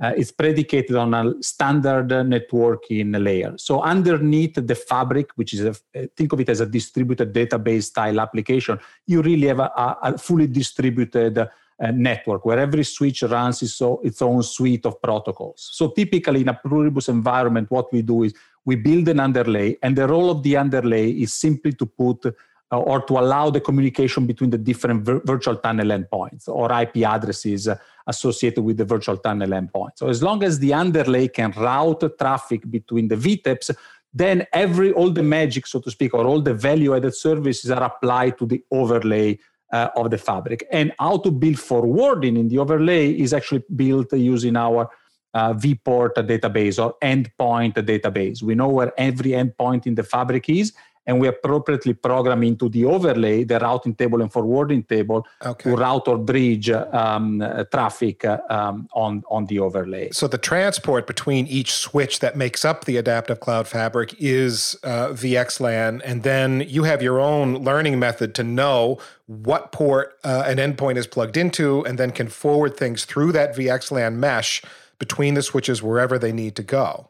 uh, 0.00 0.08
uh, 0.08 0.12
is 0.16 0.32
predicated 0.32 0.96
on 0.96 1.14
a 1.14 1.42
standard 1.42 2.08
networking 2.08 3.22
layer. 3.22 3.54
So 3.56 3.82
underneath 3.82 4.54
the 4.54 4.74
fabric, 4.74 5.30
which 5.36 5.54
is 5.54 5.64
a, 5.64 5.74
think 6.16 6.32
of 6.32 6.40
it 6.40 6.48
as 6.48 6.60
a 6.60 6.66
distributed 6.66 7.32
database 7.32 7.84
style 7.84 8.20
application, 8.20 8.78
you 9.06 9.22
really 9.22 9.48
have 9.48 9.60
a, 9.60 9.96
a 10.02 10.18
fully 10.18 10.46
distributed 10.46 11.38
uh, 11.38 11.46
network 11.92 12.44
where 12.44 12.58
every 12.58 12.84
switch 12.84 13.22
runs 13.22 13.62
its, 13.62 13.80
its 14.02 14.22
own 14.22 14.42
suite 14.42 14.86
of 14.86 15.00
protocols. 15.02 15.70
So 15.72 15.88
typically 15.90 16.40
in 16.40 16.48
a 16.48 16.54
pluribus 16.54 17.08
environment, 17.08 17.70
what 17.70 17.92
we 17.92 18.02
do 18.02 18.24
is 18.24 18.34
we 18.64 18.76
build 18.76 19.08
an 19.08 19.20
underlay, 19.20 19.78
and 19.82 19.96
the 19.96 20.06
role 20.06 20.30
of 20.30 20.42
the 20.42 20.56
underlay 20.56 21.10
is 21.10 21.32
simply 21.32 21.72
to 21.72 21.86
put 21.86 22.26
uh, 22.26 22.32
or 22.70 23.00
to 23.02 23.18
allow 23.18 23.50
the 23.50 23.60
communication 23.60 24.26
between 24.26 24.50
the 24.50 24.58
different 24.58 25.02
vir- 25.02 25.22
virtual 25.24 25.56
tunnel 25.56 25.88
endpoints 25.88 26.48
or 26.48 26.70
IP 26.82 26.98
addresses 26.98 27.68
associated 28.06 28.62
with 28.62 28.76
the 28.76 28.84
virtual 28.84 29.16
tunnel 29.16 29.50
endpoint. 29.50 29.92
So 29.96 30.08
as 30.08 30.22
long 30.22 30.42
as 30.44 30.58
the 30.58 30.74
underlay 30.74 31.28
can 31.28 31.52
route 31.52 32.18
traffic 32.18 32.70
between 32.70 33.08
the 33.08 33.16
VTEPs, 33.16 33.74
then 34.12 34.46
every 34.52 34.92
all 34.92 35.10
the 35.10 35.22
magic, 35.22 35.66
so 35.66 35.80
to 35.80 35.90
speak, 35.90 36.14
or 36.14 36.26
all 36.26 36.40
the 36.40 36.54
value-added 36.54 37.14
services 37.14 37.70
are 37.70 37.82
applied 37.82 38.38
to 38.38 38.46
the 38.46 38.62
overlay 38.70 39.38
uh, 39.72 39.88
of 39.96 40.10
the 40.10 40.18
fabric. 40.18 40.66
And 40.72 40.92
how 40.98 41.18
to 41.18 41.30
build 41.30 41.58
forwarding 41.58 42.36
in 42.36 42.48
the 42.48 42.58
overlay 42.58 43.12
is 43.12 43.32
actually 43.32 43.64
built 43.74 44.12
using 44.12 44.56
our 44.56 44.90
uh, 45.34 45.52
vPort 45.52 46.14
database 46.14 46.82
or 46.82 46.96
endpoint 47.02 47.74
database. 47.74 48.42
We 48.42 48.54
know 48.54 48.68
where 48.68 48.92
every 48.98 49.32
endpoint 49.32 49.86
in 49.86 49.94
the 49.94 50.02
fabric 50.02 50.48
is, 50.48 50.72
and 51.08 51.18
we 51.18 51.26
appropriately 51.26 51.94
program 51.94 52.42
into 52.42 52.68
the 52.68 52.84
overlay 52.84 53.42
the 53.42 53.58
routing 53.58 53.94
table 53.94 54.20
and 54.20 54.30
forwarding 54.30 54.82
table 54.84 55.26
okay. 55.44 55.70
to 55.70 55.76
route 55.76 56.06
or 56.06 56.18
bridge 56.18 56.70
um, 56.70 57.42
traffic 57.72 58.24
um, 58.26 58.88
on, 58.92 59.24
on 59.30 59.46
the 59.46 59.58
overlay. 59.58 60.10
So 60.12 60.28
the 60.28 60.38
transport 60.38 61.06
between 61.06 61.46
each 61.46 61.72
switch 61.72 62.20
that 62.20 62.36
makes 62.36 62.64
up 62.64 62.84
the 62.84 62.98
adaptive 62.98 63.40
cloud 63.40 63.66
fabric 63.66 64.14
is 64.18 64.76
uh, 64.84 65.08
VXLAN, 65.08 66.02
and 66.04 66.22
then 66.22 66.60
you 66.68 66.84
have 66.84 67.02
your 67.02 67.18
own 67.18 67.64
learning 67.64 67.98
method 67.98 68.34
to 68.34 68.44
know 68.44 68.98
what 69.26 69.72
port 69.72 70.18
uh, 70.24 70.44
an 70.46 70.58
endpoint 70.58 70.96
is 70.96 71.06
plugged 71.06 71.38
into, 71.38 71.84
and 71.86 71.98
then 71.98 72.10
can 72.10 72.28
forward 72.28 72.76
things 72.76 73.06
through 73.06 73.32
that 73.32 73.56
VXLAN 73.56 74.14
mesh 74.16 74.62
between 74.98 75.34
the 75.34 75.42
switches 75.42 75.82
wherever 75.82 76.18
they 76.18 76.32
need 76.32 76.54
to 76.56 76.62
go. 76.62 77.08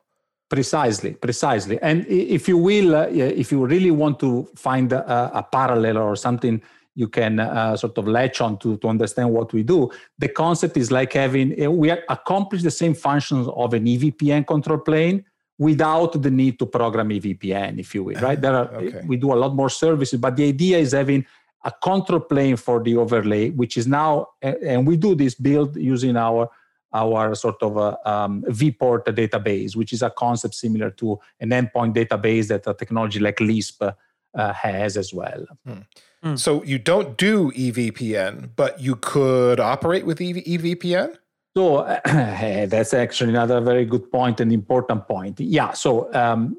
Precisely, 0.48 1.12
precisely. 1.12 1.78
And 1.82 2.06
if 2.08 2.48
you 2.48 2.56
will, 2.56 2.96
uh, 2.96 3.06
if 3.10 3.52
you 3.52 3.64
really 3.66 3.90
want 3.90 4.18
to 4.20 4.48
find 4.56 4.90
a, 4.92 5.38
a 5.38 5.42
parallel 5.42 5.98
or 5.98 6.16
something 6.16 6.62
you 6.94 7.06
can 7.06 7.38
uh, 7.38 7.76
sort 7.76 7.96
of 7.98 8.08
latch 8.08 8.40
on 8.40 8.58
to, 8.58 8.76
to 8.78 8.88
understand 8.88 9.30
what 9.30 9.52
we 9.52 9.62
do, 9.62 9.88
the 10.18 10.28
concept 10.28 10.76
is 10.76 10.90
like 10.90 11.12
having, 11.12 11.64
uh, 11.64 11.70
we 11.70 11.90
accomplish 11.90 12.62
the 12.62 12.70
same 12.70 12.94
functions 12.94 13.46
of 13.54 13.72
an 13.74 13.84
EVPN 13.84 14.46
control 14.46 14.78
plane 14.78 15.24
without 15.58 16.20
the 16.20 16.30
need 16.30 16.58
to 16.58 16.66
program 16.66 17.10
EVPN, 17.10 17.78
if 17.78 17.94
you 17.94 18.02
will, 18.04 18.20
right? 18.20 18.40
There 18.40 18.54
are, 18.54 18.74
okay. 18.74 19.02
we 19.06 19.16
do 19.16 19.32
a 19.32 19.38
lot 19.38 19.54
more 19.54 19.70
services, 19.70 20.18
but 20.18 20.34
the 20.34 20.48
idea 20.48 20.78
is 20.78 20.92
having 20.92 21.26
a 21.64 21.70
control 21.70 22.20
plane 22.20 22.56
for 22.56 22.82
the 22.82 22.96
overlay, 22.96 23.50
which 23.50 23.76
is 23.76 23.86
now, 23.86 24.28
and 24.42 24.86
we 24.86 24.96
do 24.96 25.14
this 25.14 25.34
build 25.34 25.76
using 25.76 26.16
our 26.16 26.48
our 26.92 27.34
sort 27.34 27.62
of 27.62 27.76
uh, 27.76 27.96
um, 28.04 28.42
vport 28.48 29.04
database 29.04 29.76
which 29.76 29.92
is 29.92 30.02
a 30.02 30.10
concept 30.10 30.54
similar 30.54 30.90
to 30.90 31.18
an 31.40 31.50
endpoint 31.50 31.94
database 31.94 32.48
that 32.48 32.66
a 32.66 32.74
technology 32.74 33.18
like 33.18 33.40
lisp 33.40 33.82
uh, 33.82 34.52
has 34.52 34.96
as 34.96 35.12
well 35.12 35.44
hmm. 35.66 35.78
Hmm. 36.22 36.36
so 36.36 36.62
you 36.64 36.78
don't 36.78 37.16
do 37.16 37.50
evpn 37.52 38.50
but 38.56 38.80
you 38.80 38.96
could 38.96 39.60
operate 39.60 40.06
with 40.06 40.20
EV- 40.20 40.44
evpn 40.44 41.16
so 41.56 41.82
that's 42.04 42.94
actually 42.94 43.30
another 43.30 43.60
very 43.60 43.84
good 43.84 44.10
point 44.10 44.40
and 44.40 44.52
important 44.52 45.06
point 45.06 45.38
yeah 45.40 45.72
so 45.72 46.12
um, 46.14 46.56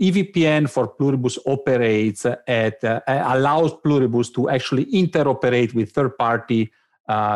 EVPN 0.00 0.68
for 0.70 0.88
Pluribus 0.88 1.38
operates 1.46 2.24
at 2.24 2.82
uh, 2.82 3.00
allows 3.06 3.74
Pluribus 3.84 4.30
to 4.30 4.48
actually 4.48 4.86
interoperate 4.86 5.74
with 5.74 5.92
third-party 5.92 6.62
uh, 6.62 6.76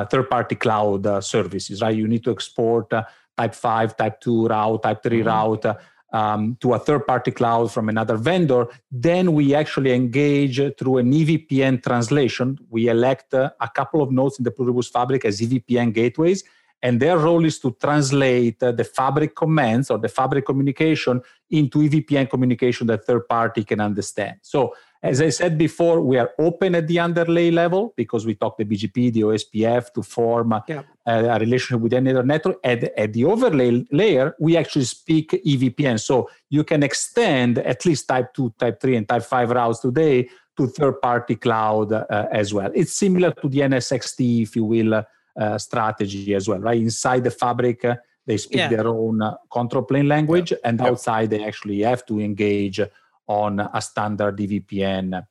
third-party 0.06 0.54
cloud 0.54 1.06
uh, 1.06 1.20
services. 1.20 1.82
Right, 1.82 1.96
you 1.96 2.06
need 2.06 2.24
to 2.24 2.30
export 2.30 2.92
uh, 2.92 3.04
Type 3.36 3.54
5, 3.54 3.96
Type 3.96 4.20
2 4.20 4.46
route, 4.46 4.82
Type 4.82 5.02
3 5.02 5.18
mm-hmm. 5.18 5.28
route. 5.28 5.76
Um, 6.12 6.56
to 6.60 6.74
a 6.74 6.78
third-party 6.78 7.32
cloud 7.32 7.72
from 7.72 7.88
another 7.88 8.16
vendor, 8.16 8.68
then 8.88 9.32
we 9.32 9.52
actually 9.52 9.92
engage 9.92 10.60
through 10.78 10.98
an 10.98 11.12
EVPN 11.12 11.82
translation. 11.82 12.56
We 12.70 12.86
elect 12.86 13.34
uh, 13.34 13.50
a 13.60 13.68
couple 13.68 14.00
of 14.00 14.12
nodes 14.12 14.38
in 14.38 14.44
the 14.44 14.52
Pluribus 14.52 14.88
fabric 14.88 15.24
as 15.24 15.40
EVPN 15.40 15.92
gateways, 15.92 16.44
and 16.84 17.00
their 17.00 17.18
role 17.18 17.44
is 17.44 17.58
to 17.58 17.76
translate 17.80 18.62
uh, 18.62 18.70
the 18.70 18.84
fabric 18.84 19.34
commands 19.34 19.90
or 19.90 19.98
the 19.98 20.08
fabric 20.08 20.46
communication 20.46 21.20
into 21.50 21.78
EVPN 21.78 22.30
communication 22.30 22.86
that 22.86 23.04
third 23.06 23.26
party 23.26 23.64
can 23.64 23.80
understand. 23.80 24.36
So 24.42 24.74
as 25.04 25.20
I 25.20 25.28
said 25.28 25.58
before, 25.58 26.00
we 26.00 26.16
are 26.16 26.30
open 26.38 26.74
at 26.74 26.88
the 26.88 26.98
underlay 26.98 27.50
level 27.50 27.92
because 27.94 28.24
we 28.24 28.34
talk 28.34 28.56
the 28.56 28.64
BGP, 28.64 29.12
the 29.12 29.20
OSPF 29.20 29.92
to 29.92 30.02
form 30.02 30.52
a, 30.52 30.64
yeah. 30.66 30.82
a, 31.06 31.24
a 31.26 31.38
relationship 31.38 31.82
with 31.82 31.92
any 31.92 32.10
other 32.10 32.22
network. 32.22 32.56
At, 32.64 32.84
at 32.98 33.12
the 33.12 33.26
overlay 33.26 33.84
layer, 33.92 34.34
we 34.40 34.56
actually 34.56 34.86
speak 34.86 35.32
EVPN. 35.32 36.00
So 36.00 36.30
you 36.48 36.64
can 36.64 36.82
extend 36.82 37.58
at 37.58 37.84
least 37.84 38.08
type 38.08 38.32
2, 38.32 38.54
type 38.58 38.80
3, 38.80 38.96
and 38.96 39.06
type 39.06 39.24
5 39.24 39.50
routes 39.50 39.80
today 39.80 40.26
to 40.56 40.66
third 40.68 41.02
party 41.02 41.36
cloud 41.36 41.92
uh, 41.92 42.26
as 42.32 42.54
well. 42.54 42.70
It's 42.74 42.94
similar 42.94 43.32
to 43.32 43.48
the 43.48 43.60
NSXT, 43.60 44.42
if 44.44 44.56
you 44.56 44.64
will, 44.64 44.94
uh, 44.94 45.02
uh, 45.36 45.58
strategy 45.58 46.34
as 46.34 46.48
well, 46.48 46.60
right? 46.60 46.80
Inside 46.80 47.24
the 47.24 47.30
fabric, 47.30 47.84
uh, 47.84 47.96
they 48.26 48.38
speak 48.38 48.56
yeah. 48.56 48.68
their 48.68 48.88
own 48.88 49.20
uh, 49.20 49.34
control 49.52 49.84
plane 49.84 50.08
language, 50.08 50.52
yeah. 50.52 50.58
and 50.64 50.80
outside 50.80 51.28
they 51.28 51.44
actually 51.44 51.82
have 51.82 52.06
to 52.06 52.20
engage 52.20 52.80
on 53.26 53.60
a 53.60 53.80
standard 53.80 54.36
EVPN 54.36 55.22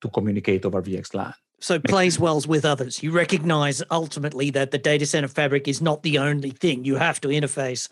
to 0.00 0.08
communicate 0.08 0.64
over 0.64 0.82
VXLAN. 0.82 1.34
So 1.60 1.78
plays 1.78 2.18
well 2.18 2.40
with 2.48 2.64
others. 2.64 3.02
You 3.02 3.10
recognize 3.10 3.82
ultimately 3.90 4.50
that 4.50 4.70
the 4.70 4.78
data 4.78 5.04
center 5.04 5.28
fabric 5.28 5.68
is 5.68 5.82
not 5.82 6.02
the 6.02 6.18
only 6.18 6.50
thing. 6.50 6.84
You 6.84 6.96
have 6.96 7.20
to 7.20 7.28
interface 7.28 7.88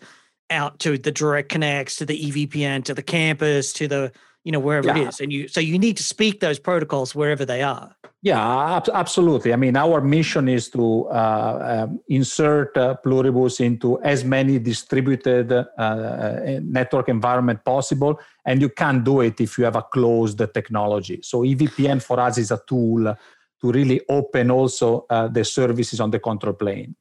out 0.49 0.79
to 0.79 0.97
the 0.97 1.11
direct 1.11 1.49
connects, 1.49 1.97
to 1.97 2.05
the 2.05 2.19
EVPN, 2.19 2.83
to 2.85 2.95
the 2.95 3.03
campus, 3.03 3.71
to 3.73 3.87
the 3.87 4.11
you 4.43 4.51
know 4.51 4.59
wherever 4.59 4.87
yeah. 4.87 4.97
it 4.97 5.07
is 5.09 5.19
and 5.19 5.33
you 5.33 5.47
so 5.47 5.59
you 5.59 5.77
need 5.77 5.97
to 5.97 6.03
speak 6.03 6.39
those 6.39 6.59
protocols 6.59 7.13
wherever 7.13 7.45
they 7.45 7.61
are. 7.61 7.95
Yeah 8.21 8.77
ab- 8.77 8.89
absolutely. 8.93 9.53
I 9.53 9.55
mean 9.55 9.75
our 9.75 10.01
mission 10.01 10.47
is 10.47 10.69
to 10.69 11.07
uh, 11.07 11.85
um, 11.87 11.99
insert 12.07 12.75
uh, 12.77 12.95
pluribus 12.95 13.59
into 13.59 14.01
as 14.01 14.23
many 14.23 14.59
distributed 14.59 15.51
uh, 15.51 15.65
uh 15.77 16.59
network 16.63 17.09
environment 17.09 17.63
possible 17.65 18.19
and 18.45 18.61
you 18.61 18.69
can't 18.69 19.03
do 19.03 19.21
it 19.21 19.39
if 19.41 19.57
you 19.57 19.65
have 19.65 19.75
a 19.75 19.83
closed 19.83 20.41
technology. 20.53 21.19
So 21.21 21.41
evpn 21.41 22.01
for 22.01 22.19
us 22.19 22.37
is 22.37 22.51
a 22.51 22.61
tool 22.67 23.15
to 23.61 23.71
really 23.71 24.01
open 24.07 24.51
also 24.51 25.05
uh, 25.09 25.27
the 25.27 25.43
services 25.43 25.99
on 25.99 26.11
the 26.11 26.19
control 26.19 26.53
plane. 26.53 26.95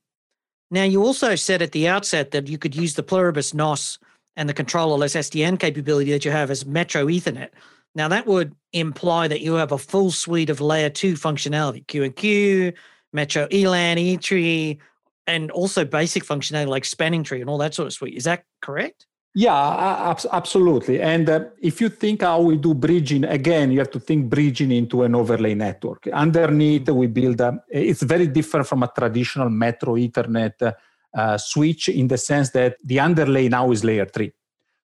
Now 0.71 0.83
you 0.83 1.03
also 1.03 1.35
said 1.37 1.63
at 1.63 1.73
the 1.73 1.89
outset 1.89 2.33
that 2.33 2.49
you 2.49 2.59
could 2.59 2.75
use 2.77 2.95
the 2.95 3.03
pluribus 3.03 3.55
nos 3.55 3.99
and 4.39 4.49
the 4.49 4.55
controllerless 4.55 5.17
SDN 5.17 5.59
capability 5.59 6.13
that 6.13 6.25
you 6.25 6.31
have 6.31 6.51
as 6.51 6.65
Metro 6.65 7.07
Ethernet. 7.07 7.51
Now 7.97 8.07
that 8.09 8.27
would 8.27 8.55
imply 8.73 9.27
that 9.27 9.41
you 9.41 9.55
have 9.55 9.73
a 9.73 9.79
full 9.79 10.13
suite 10.13 10.49
of 10.49 10.61
layer 10.61 10.89
two 10.89 11.15
functionality, 11.15 11.85
QinQ, 11.87 12.73
Metro 13.13 13.49
ELAN, 13.51 13.99
E-tree, 13.99 14.79
and 15.27 15.51
also 15.51 15.85
basic 15.85 16.23
functionality 16.25 16.69
like 16.69 16.85
spanning 16.85 17.25
tree 17.25 17.41
and 17.41 17.51
all 17.51 17.59
that 17.59 17.75
sort 17.75 17.87
of 17.87 17.93
suite. 17.93 18.15
Is 18.15 18.25
that 18.25 18.45
correct? 18.63 19.07
Yeah, 19.35 20.15
absolutely. 20.33 21.01
And 21.01 21.29
uh, 21.29 21.45
if 21.61 21.81
you 21.81 21.89
think 21.89 22.23
how 22.23 22.41
we 22.41 22.57
do 22.57 22.75
bridging, 22.75 23.25
again, 23.25 23.71
you 23.73 23.79
have 23.79 23.91
to 23.91 24.01
think 24.01 24.29
bridging 24.29 24.71
into 24.73 25.03
an 25.03 25.15
overlay 25.15 25.55
network. 25.55 26.07
Underneath, 26.13 26.89
we 26.91 27.09
build 27.09 27.41
a, 27.41 27.61
it's 27.69 28.03
very 28.03 28.27
different 28.29 28.67
from 28.67 28.85
a 28.85 28.91
traditional 28.97 29.51
Metro 29.51 29.95
Ethernet 29.97 30.75
uh, 31.15 31.39
switch 31.39 31.89
in 31.89 32.09
the 32.09 32.19
sense 32.19 32.51
that 32.51 32.77
the 32.85 33.01
underlay 33.01 33.49
now 33.49 33.71
is 33.71 33.85
layer 33.85 34.07
three. 34.07 34.33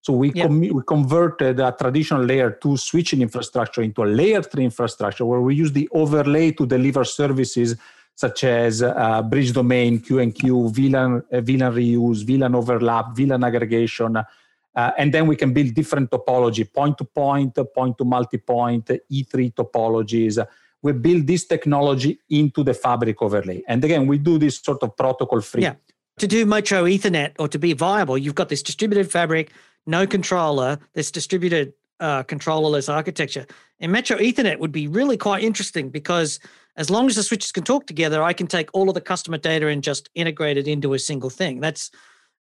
So 0.01 0.13
we, 0.13 0.33
yeah. 0.33 0.47
com- 0.47 0.61
we 0.61 0.83
converted 0.87 1.61
a 1.61 1.73
traditional 1.73 2.23
layer 2.23 2.51
two 2.51 2.77
switching 2.77 3.23
infrastructure 3.23 3.83
into 3.83 4.03
a 4.03 4.07
layer 4.07 4.43
three 4.43 4.65
infrastructure 4.65 5.25
where 5.25 5.41
we 5.41 5.55
use 5.55 5.73
the 5.73 5.89
overlay 5.93 6.51
to 6.53 6.67
deliver 6.67 7.05
services 7.05 7.77
such 8.15 8.45
as 8.45 8.83
uh, 8.83 9.23
bridge 9.23 9.53
domain, 9.53 9.99
QinQ, 9.99 10.73
VLAN, 10.73 11.19
uh, 11.33 11.41
VLAN 11.41 11.73
reuse, 11.73 12.23
VLAN 12.23 12.55
overlap, 12.55 13.07
VLAN 13.17 13.45
aggregation. 13.47 14.17
Uh, 14.17 14.91
and 14.99 15.13
then 15.13 15.27
we 15.27 15.37
can 15.37 15.53
build 15.53 15.75
different 15.75 16.11
topology, 16.11 16.71
point 16.71 16.99
to 16.99 17.05
point, 17.05 17.59
point 17.75 17.97
to 17.97 18.05
multi-point, 18.05 18.91
E-tree 19.09 19.51
topologies. 19.51 20.45
We 20.83 20.93
build 20.93 21.27
this 21.27 21.47
technology 21.47 22.21
into 22.29 22.63
the 22.63 22.75
fabric 22.75 23.23
overlay. 23.23 23.63
And 23.67 23.83
again, 23.83 24.07
we 24.07 24.19
do 24.19 24.39
this 24.39 24.59
sort 24.59 24.83
of 24.83 24.97
protocol 24.97 25.41
free. 25.41 25.63
Yeah 25.63 25.75
to 26.19 26.27
do 26.27 26.47
Metro 26.47 26.85
Ethernet 26.85 27.33
or 27.39 27.49
to 27.49 27.59
be 27.59 27.73
viable, 27.73 28.17
you've 28.17 28.35
got 28.35 28.49
this 28.49 28.63
distributed 28.63 29.11
fabric, 29.11 29.53
no 29.87 30.07
controller, 30.07 30.79
this 30.95 31.11
distributed 31.11 31.73
uh, 32.01 32.23
controllerless 32.25 32.93
architecture. 32.93 33.47
And 33.81 33.93
Metro 33.93 34.17
Ethernet 34.19 34.59
would 34.59 34.73
be 34.73 34.87
really 34.87 35.17
quite 35.17 35.43
interesting 35.43 35.91
because 35.91 36.39
as 36.77 36.91
long 36.91 37.07
as 37.07 37.17
the 37.17 37.23
switches 37.23 37.53
can 37.53 37.65
talk 37.65 37.87
together, 37.87 38.23
I 38.23 38.33
can 38.33 38.47
take 38.47 38.71
all 38.73 38.89
of 38.89 38.95
the 38.95 39.01
customer 39.01 39.39
data 39.39 39.69
and 39.69 39.83
just 39.83 40.11
integrate 40.15 40.57
it 40.57 40.69
into 40.69 40.95
a 40.95 40.99
single 40.99 41.31
thing. 41.31 41.61
That's 41.61 41.91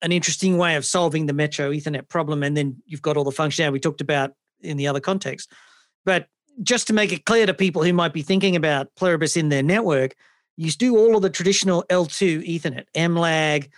an 0.02 0.12
interesting 0.12 0.58
way 0.58 0.76
of 0.76 0.86
solving 0.86 1.26
the 1.26 1.34
Metro 1.34 1.72
Ethernet 1.72 2.08
problem. 2.10 2.44
And 2.44 2.56
then 2.56 2.82
you've 2.86 3.02
got 3.02 3.18
all 3.18 3.24
the 3.24 3.32
functionality 3.32 3.74
we 3.74 3.80
talked 3.80 4.02
about 4.02 4.34
in 4.62 4.78
the 4.78 4.88
other 4.88 5.00
context. 5.00 5.52
But 6.06 6.28
just 6.64 6.88
to 6.88 6.94
make 6.94 7.12
it 7.12 7.26
clear 7.26 7.46
to 7.46 7.54
people 7.54 7.84
who 7.84 7.94
might 7.94 8.14
be 8.14 8.22
thinking 8.22 8.56
about 8.56 8.94
Pluribus 8.96 9.38
in 9.38 9.50
their 9.50 9.64
network, 9.64 10.16
you 10.58 10.72
do 10.72 10.98
all 10.98 11.16
of 11.16 11.22
the 11.22 11.30
traditional 11.30 11.84
L2 11.90 12.46
Ethernet, 12.46 12.86
MLAG, 12.96 13.70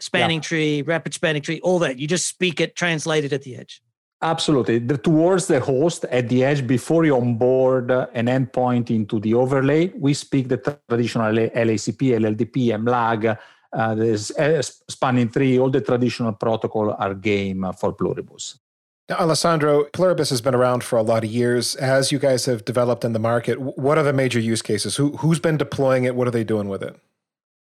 spanning 0.00 0.38
yeah. 0.38 0.48
tree, 0.48 0.82
rapid 0.82 1.14
spanning 1.14 1.42
tree, 1.42 1.60
all 1.62 1.78
that. 1.78 1.98
You 1.98 2.06
just 2.06 2.26
speak 2.26 2.60
it, 2.60 2.76
translate 2.76 3.24
it 3.24 3.32
at 3.32 3.42
the 3.42 3.56
edge. 3.56 3.80
Absolutely. 4.22 4.78
The, 4.78 4.98
towards 4.98 5.46
the 5.46 5.60
host 5.60 6.04
at 6.06 6.28
the 6.28 6.42
edge, 6.42 6.66
before 6.66 7.04
you 7.04 7.16
onboard 7.16 7.90
an 7.90 8.26
endpoint 8.26 8.90
into 8.90 9.20
the 9.20 9.34
overlay, 9.34 9.92
we 9.96 10.14
speak 10.14 10.48
the 10.48 10.56
traditional 10.88 11.32
LACP, 11.32 12.18
LLDP, 12.18 12.68
MLAG, 12.82 13.38
uh, 13.72 14.42
uh, 14.42 14.62
spanning 14.62 15.28
tree, 15.28 15.58
all 15.58 15.70
the 15.70 15.80
traditional 15.80 16.32
protocol 16.32 16.96
are 16.98 17.14
game 17.14 17.66
for 17.78 17.92
Pluribus. 17.92 18.58
Now, 19.08 19.16
Alessandro, 19.18 19.84
Pluribus 19.92 20.30
has 20.30 20.40
been 20.40 20.54
around 20.54 20.82
for 20.82 20.96
a 20.98 21.02
lot 21.02 21.22
of 21.22 21.30
years. 21.30 21.76
As 21.76 22.10
you 22.10 22.18
guys 22.18 22.46
have 22.46 22.64
developed 22.64 23.04
in 23.04 23.12
the 23.12 23.20
market, 23.20 23.60
what 23.60 23.98
are 23.98 24.02
the 24.02 24.12
major 24.12 24.40
use 24.40 24.62
cases? 24.62 24.96
Who, 24.96 25.16
who's 25.18 25.38
been 25.38 25.56
deploying 25.56 26.04
it? 26.04 26.16
What 26.16 26.26
are 26.26 26.32
they 26.32 26.42
doing 26.42 26.68
with 26.68 26.82
it? 26.82 26.98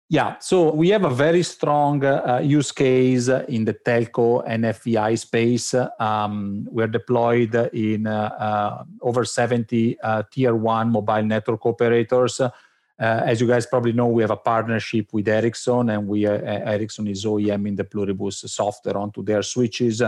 Yeah, 0.10 0.38
so 0.40 0.72
we 0.74 0.90
have 0.90 1.04
a 1.04 1.10
very 1.10 1.44
strong 1.44 2.06
uh, 2.06 2.40
use 2.44 2.72
case 2.72 3.28
in 3.28 3.66
the 3.66 3.74
telco 3.74 4.44
and 4.46 4.64
FVI 4.64 5.18
space. 5.20 5.74
Um, 6.00 6.68
we're 6.72 6.88
deployed 6.88 7.56
in 7.74 8.08
uh, 8.08 8.30
uh, 8.40 8.84
over 9.02 9.26
70 9.26 10.00
uh, 10.02 10.24
tier 10.32 10.56
one 10.56 10.92
mobile 10.92 11.24
network 11.24 11.66
operators. 11.66 12.40
Uh, 12.40 12.52
as 13.00 13.42
you 13.42 13.48
guys 13.48 13.66
probably 13.66 13.92
know, 13.92 14.08
we 14.08 14.22
have 14.22 14.32
a 14.32 14.38
partnership 14.38 15.08
with 15.12 15.28
Ericsson, 15.28 15.90
and 15.90 16.08
we 16.08 16.28
uh, 16.28 16.38
Ericsson 16.38 17.08
is 17.08 17.26
OEM 17.26 17.68
in 17.68 17.76
the 17.76 17.84
Pluribus 17.84 18.44
software 18.48 18.98
onto 18.98 19.24
their 19.24 19.42
switches. 19.42 20.02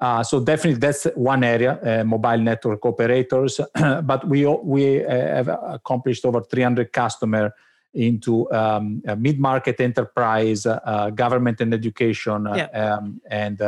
Uh, 0.00 0.22
so 0.22 0.38
definitely 0.38 0.78
that's 0.78 1.04
one 1.16 1.42
area, 1.42 1.78
uh, 1.82 2.04
mobile 2.04 2.38
network 2.38 2.84
operators. 2.86 3.60
but 4.02 4.26
we 4.28 4.46
we 4.46 5.04
uh, 5.04 5.10
have 5.10 5.48
accomplished 5.48 6.24
over 6.24 6.40
300 6.40 6.92
customer 6.92 7.52
into 7.94 8.50
um, 8.52 9.02
mid-market 9.16 9.80
enterprise, 9.80 10.66
uh, 10.66 11.10
government 11.14 11.60
and 11.60 11.74
education, 11.74 12.46
uh, 12.46 12.54
yeah. 12.54 12.94
um, 12.94 13.20
and 13.28 13.58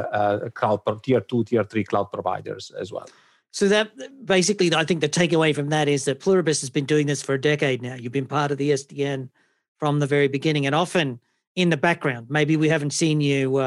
cloud 0.55 0.81
tier 1.03 1.21
two, 1.21 1.43
tier 1.43 1.65
three 1.65 1.83
cloud 1.83 2.13
providers 2.13 2.71
as 2.79 2.93
well. 2.93 3.09
So 3.51 3.67
that 3.67 3.91
basically, 4.25 4.73
I 4.73 4.85
think 4.85 5.01
the 5.01 5.09
takeaway 5.09 5.53
from 5.53 5.71
that 5.71 5.89
is 5.89 6.05
that 6.05 6.21
Pluribus 6.21 6.61
has 6.61 6.71
been 6.71 6.85
doing 6.85 7.09
this 7.09 7.23
for 7.23 7.35
a 7.35 7.41
decade 7.41 7.83
now. 7.83 7.95
You've 7.95 8.13
been 8.13 8.27
part 8.27 8.53
of 8.53 8.59
the 8.59 8.71
SDN 8.71 9.31
from 9.79 9.99
the 9.99 10.07
very 10.07 10.29
beginning, 10.29 10.67
and 10.67 10.75
often 10.75 11.19
in 11.57 11.71
the 11.71 11.77
background. 11.77 12.27
Maybe 12.31 12.57
we 12.57 12.69
haven't 12.69 12.93
seen 12.93 13.21
you 13.21 13.59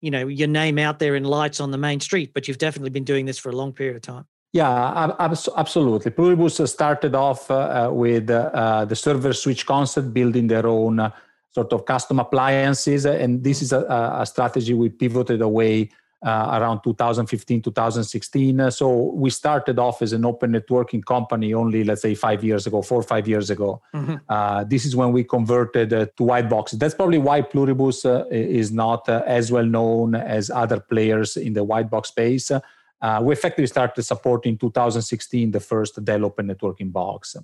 you 0.00 0.10
know 0.10 0.26
your 0.26 0.48
name 0.48 0.78
out 0.78 0.98
there 0.98 1.14
in 1.16 1.24
lights 1.24 1.60
on 1.60 1.70
the 1.70 1.78
main 1.78 2.00
street 2.00 2.32
but 2.34 2.46
you've 2.46 2.58
definitely 2.58 2.90
been 2.90 3.04
doing 3.04 3.26
this 3.26 3.38
for 3.38 3.50
a 3.50 3.56
long 3.56 3.72
period 3.72 3.96
of 3.96 4.02
time 4.02 4.24
yeah 4.52 5.12
absolutely 5.56 6.10
pluribus 6.10 6.60
started 6.70 7.14
off 7.14 7.50
uh, 7.50 7.88
with 7.92 8.30
uh, 8.30 8.84
the 8.84 8.96
server 8.96 9.32
switch 9.32 9.66
concept 9.66 10.12
building 10.12 10.46
their 10.46 10.66
own 10.66 11.12
sort 11.52 11.72
of 11.72 11.84
custom 11.84 12.18
appliances. 12.18 13.04
And 13.04 13.42
this 13.42 13.62
is 13.62 13.72
a, 13.72 13.80
a 14.18 14.26
strategy 14.26 14.74
we 14.74 14.88
pivoted 14.88 15.42
away 15.42 15.90
uh, 16.22 16.58
around 16.60 16.82
2015, 16.82 17.62
2016. 17.62 18.70
So 18.70 19.12
we 19.14 19.30
started 19.30 19.78
off 19.78 20.02
as 20.02 20.12
an 20.12 20.24
open 20.24 20.52
networking 20.52 21.04
company 21.04 21.54
only, 21.54 21.84
let's 21.84 22.02
say, 22.02 22.14
five 22.14 22.44
years 22.44 22.66
ago, 22.66 22.82
four 22.82 23.00
or 23.00 23.02
five 23.02 23.26
years 23.26 23.50
ago. 23.50 23.80
Mm-hmm. 23.94 24.16
Uh, 24.28 24.64
this 24.64 24.84
is 24.84 24.94
when 24.94 25.12
we 25.12 25.24
converted 25.24 25.92
uh, 25.92 26.06
to 26.16 26.24
white 26.24 26.48
boxes. 26.48 26.78
That's 26.78 26.94
probably 26.94 27.18
why 27.18 27.42
Pluribus 27.42 28.04
uh, 28.04 28.24
is 28.30 28.70
not 28.70 29.08
uh, 29.08 29.22
as 29.26 29.50
well 29.50 29.64
known 29.64 30.14
as 30.14 30.50
other 30.50 30.80
players 30.80 31.36
in 31.36 31.54
the 31.54 31.64
white 31.64 31.88
box 31.88 32.08
space. 32.08 32.50
Uh, 32.50 33.20
we 33.22 33.32
effectively 33.32 33.66
started 33.66 34.02
supporting 34.02 34.58
2016 34.58 35.52
the 35.52 35.60
first 35.60 36.04
Dell 36.04 36.24
Open 36.26 36.48
Networking 36.48 36.92
box. 36.92 37.36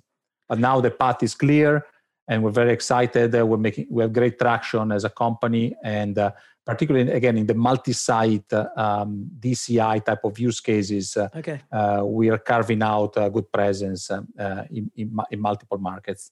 But 0.47 0.59
now 0.59 0.79
the 0.81 0.91
path 0.91 1.23
is 1.23 1.33
clear 1.33 1.85
and 2.27 2.43
we're 2.43 2.51
very 2.51 2.71
excited. 2.71 3.33
we're 3.33 3.57
making 3.57 3.87
we 3.89 4.03
have 4.03 4.13
great 4.13 4.37
traction 4.37 4.91
as 4.91 5.03
a 5.03 5.09
company 5.09 5.75
and 5.83 6.19
particularly 6.67 7.09
again 7.11 7.35
in 7.37 7.47
the 7.47 7.53
multi-site 7.53 8.51
um, 8.75 9.29
DCI 9.39 10.03
type 10.03 10.25
of 10.25 10.37
use 10.37 10.59
cases, 10.59 11.15
uh, 11.15 11.29
okay. 11.33 11.61
uh, 11.71 12.03
we 12.05 12.29
are 12.29 12.37
carving 12.37 12.83
out 12.83 13.13
a 13.15 13.29
good 13.29 13.49
presence 13.51 14.11
uh, 14.11 14.21
in, 14.69 14.91
in, 14.97 15.17
in, 15.31 15.39
multiple 15.39 15.77
markets. 15.77 16.29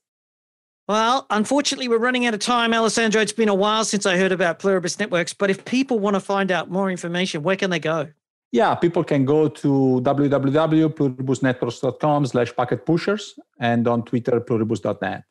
Well, 0.90 1.26
unfortunately, 1.30 1.88
we're 1.88 1.98
running 1.98 2.26
out 2.26 2.34
of 2.34 2.42
time, 2.42 2.74
Alessandro. 2.74 3.22
It's 3.22 3.32
been 3.32 3.48
a 3.50 3.56
while 3.56 3.86
since 3.86 4.06
I 4.06 4.18
heard 4.18 4.34
about 4.34 4.60
Pluribus 4.60 5.00
Networks, 5.00 5.34
but 5.34 5.50
if 5.50 5.64
people 5.64 6.00
want 6.00 6.16
to 6.16 6.20
find 6.20 6.52
out 6.52 6.70
more 6.70 6.92
information, 6.92 7.42
where 7.42 7.56
can 7.56 7.70
they 7.70 7.80
go? 7.80 8.10
Yeah, 8.52 8.76
people 8.76 9.06
can 9.06 9.26
go 9.26 9.48
to 9.48 10.02
www.pluribusnetworks.com 10.04 12.26
slash 12.26 12.56
packet 12.56 12.86
pushers 12.86 13.40
and 13.60 13.88
on 13.88 14.04
Twitter, 14.04 14.40
pluribus.net. 14.40 15.24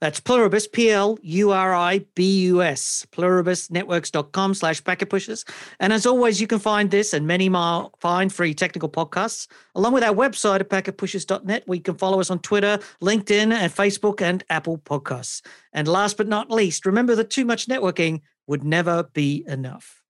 That's 0.00 0.20
Pluribus, 0.20 0.66
P 0.66 0.90
L 0.90 1.18
U 1.22 1.50
R 1.50 1.74
I 1.74 2.00
B 2.14 2.40
U 2.46 2.62
S, 2.62 3.06
pluribusnetworks.com 3.12 4.54
slash 4.54 4.84
packet 4.84 5.10
pushers. 5.10 5.44
And 5.80 5.92
as 5.92 6.06
always, 6.06 6.40
you 6.40 6.46
can 6.46 6.58
find 6.58 6.90
this 6.90 7.12
and 7.12 7.26
many 7.26 7.48
more 7.48 7.90
fine 7.98 8.28
free 8.28 8.54
technical 8.54 8.88
podcasts, 8.88 9.46
along 9.74 9.94
with 9.94 10.04
our 10.04 10.14
website 10.14 10.60
at 10.60 10.68
packetpushers.net, 10.68 11.62
where 11.66 11.76
you 11.76 11.82
can 11.82 11.96
follow 11.96 12.20
us 12.20 12.30
on 12.30 12.40
Twitter, 12.40 12.78
LinkedIn, 13.02 13.52
and 13.52 13.72
Facebook 13.72 14.20
and 14.20 14.44
Apple 14.50 14.78
Podcasts. 14.78 15.42
And 15.72 15.88
last 15.88 16.16
but 16.16 16.28
not 16.28 16.50
least, 16.50 16.86
remember 16.86 17.14
that 17.16 17.30
too 17.30 17.44
much 17.44 17.66
networking 17.66 18.20
would 18.46 18.64
never 18.64 19.04
be 19.14 19.44
enough. 19.48 20.03